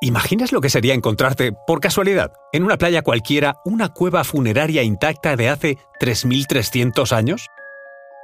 [0.00, 5.34] ¿Imaginas lo que sería encontrarte, por casualidad, en una playa cualquiera, una cueva funeraria intacta
[5.34, 7.48] de hace 3.300 años?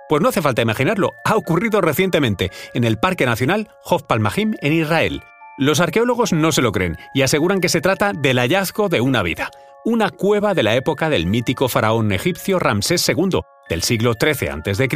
[0.08, 4.72] Pues no hace falta imaginarlo, ha ocurrido recientemente en el Parque Nacional Hof Palmahim en
[4.72, 5.24] Israel.
[5.58, 9.24] Los arqueólogos no se lo creen y aseguran que se trata del hallazgo de una
[9.24, 9.50] vida,
[9.84, 14.88] una cueva de la época del mítico faraón egipcio Ramsés II, del siglo XIII a.C.,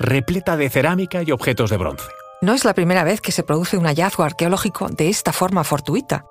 [0.00, 2.08] repleta de cerámica y objetos de bronce.
[2.44, 6.26] No es la primera vez que se produce un hallazgo arqueológico de esta forma fortuita.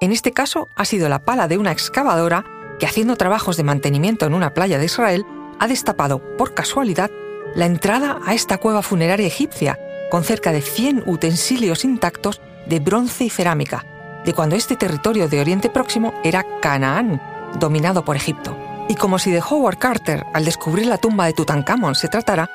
[0.00, 2.42] En este caso ha sido la pala de una excavadora
[2.80, 5.26] que haciendo trabajos de mantenimiento en una playa de Israel
[5.60, 7.10] ha destapado, por casualidad,
[7.54, 9.78] la entrada a esta cueva funeraria egipcia,
[10.10, 13.84] con cerca de 100 utensilios intactos de bronce y cerámica,
[14.24, 17.20] de cuando este territorio de Oriente Próximo era Canaán,
[17.60, 18.56] dominado por Egipto.
[18.88, 22.48] Y como si de Howard Carter, al descubrir la tumba de Tutankamón, se tratara,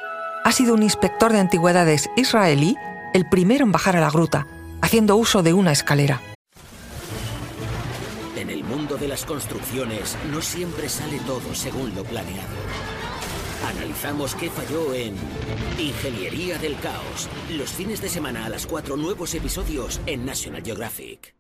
[0.44, 2.76] ha sido un inspector de antigüedades israelí
[3.14, 4.48] el primero en bajar a la gruta,
[4.82, 6.22] haciendo uso de una escalera.
[8.36, 12.54] En el mundo de las construcciones no siempre sale todo según lo planeado.
[13.78, 15.16] Analizamos qué falló en
[15.80, 17.30] Ingeniería del Caos.
[17.50, 21.34] Los fines de semana a las 4 nuevos episodios en National Geographic.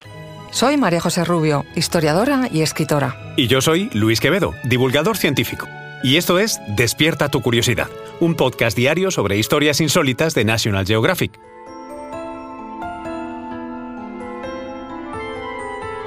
[0.51, 3.33] Soy María José Rubio, historiadora y escritora.
[3.35, 5.67] Y yo soy Luis Quevedo, divulgador científico.
[6.01, 11.38] Y esto es Despierta tu curiosidad, un podcast diario sobre historias insólitas de National Geographic.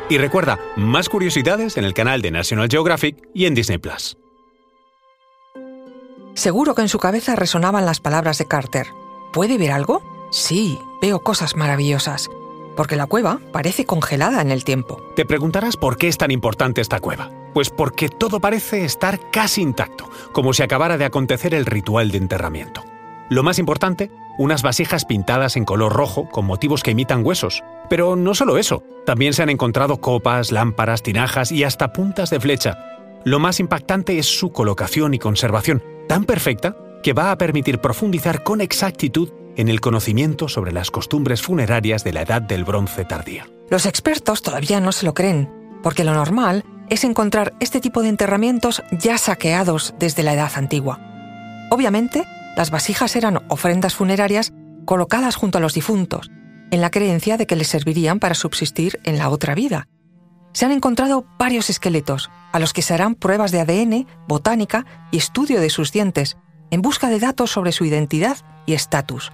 [0.09, 4.17] Y recuerda, más curiosidades en el canal de National Geographic y en Disney Plus.
[6.35, 8.87] Seguro que en su cabeza resonaban las palabras de Carter.
[9.33, 10.03] ¿Puede ver algo?
[10.31, 12.29] Sí, veo cosas maravillosas.
[12.77, 15.03] Porque la cueva parece congelada en el tiempo.
[15.17, 17.31] Te preguntarás por qué es tan importante esta cueva.
[17.55, 22.19] Pues porque todo parece estar casi intacto, como si acabara de acontecer el ritual de
[22.19, 22.84] enterramiento.
[23.31, 27.62] Lo más importante, unas vasijas pintadas en color rojo con motivos que imitan huesos.
[27.89, 32.41] Pero no solo eso, también se han encontrado copas, lámparas, tinajas y hasta puntas de
[32.41, 32.78] flecha.
[33.25, 38.43] Lo más impactante es su colocación y conservación, tan perfecta que va a permitir profundizar
[38.43, 43.49] con exactitud en el conocimiento sobre las costumbres funerarias de la Edad del Bronce tardía.
[43.71, 45.50] Los expertos todavía no se lo creen,
[45.83, 51.00] porque lo normal es encontrar este tipo de enterramientos ya saqueados desde la Edad Antigua.
[51.71, 52.25] Obviamente,
[52.56, 54.53] las vasijas eran ofrendas funerarias
[54.87, 56.31] colocadas junto a los difuntos,
[56.71, 59.89] en la creencia de que les servirían para subsistir en la otra vida.
[60.53, 65.19] Se han encontrado varios esqueletos, a los que se harán pruebas de ADN, botánica y
[65.19, 66.39] estudio de sus dientes,
[66.71, 69.33] en busca de datos sobre su identidad y estatus.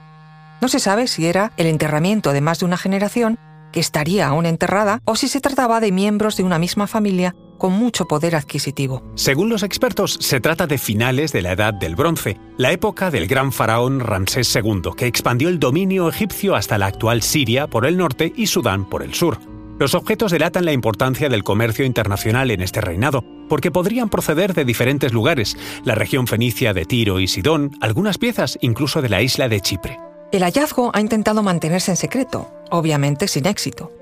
[0.61, 3.39] No se sabe si era el enterramiento de más de una generación
[3.73, 7.75] que estaría aún enterrada o si se trataba de miembros de una misma familia con
[7.75, 9.05] mucho poder adquisitivo.
[9.15, 13.29] Según los expertos, se trata de finales de la Edad del Bronce, la época del
[13.29, 17.97] gran faraón Ramsés II, que expandió el dominio egipcio hasta la actual Siria por el
[17.97, 19.39] norte y Sudán por el sur.
[19.79, 24.65] Los objetos delatan la importancia del comercio internacional en este reinado, porque podrían proceder de
[24.65, 29.49] diferentes lugares, la región fenicia de Tiro y Sidón, algunas piezas incluso de la isla
[29.49, 30.01] de Chipre.
[30.33, 33.93] El hallazgo ha intentado mantenerse en secreto, obviamente sin éxito.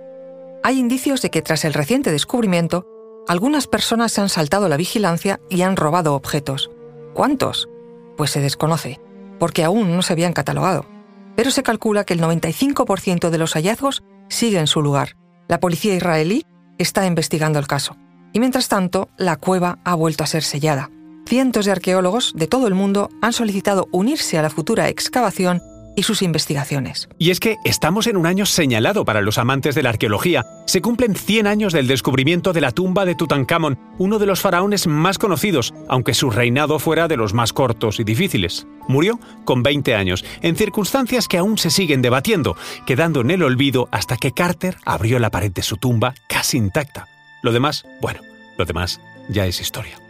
[0.63, 2.87] Hay indicios de que tras el reciente descubrimiento,
[3.31, 6.69] algunas personas se han saltado la vigilancia y han robado objetos.
[7.15, 7.69] ¿Cuántos?
[8.17, 9.01] Pues se desconoce,
[9.39, 10.85] porque aún no se habían catalogado.
[11.37, 15.95] Pero se calcula que el 95% de los hallazgos sigue en su lugar, la policía
[15.95, 16.45] israelí
[16.77, 17.97] está investigando el caso.
[18.33, 20.91] Y mientras tanto, la cueva ha vuelto a ser sellada.
[21.25, 25.63] Cientos de arqueólogos de todo el mundo han solicitado unirse a la futura excavación
[25.97, 27.09] y sus investigaciones.
[27.19, 30.47] Y es que estamos en un año señalado para los amantes de la arqueología.
[30.67, 34.87] Se cumplen 100 años del descubrimiento de la tumba de Tutankamón, uno de los faraones
[34.87, 38.67] más conocidos, aunque su reinado fuera de los más cortos y difíciles.
[38.89, 42.57] Murió con 20 años, en circunstancias que aún se siguen debatiendo,
[42.87, 47.07] quedando en el olvido hasta que Carter abrió la pared de su tumba casi intacta.
[47.43, 48.21] Lo demás, bueno,
[48.59, 50.10] lo demás ya es historia.